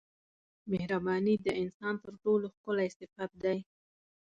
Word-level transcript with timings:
مهرباني 0.71 1.35
د 1.45 1.47
انسان 1.61 1.95
تر 2.03 2.13
ټولو 2.23 2.45
ښکلی 2.55 2.89
صفت 2.99 3.31
دی. 3.43 3.57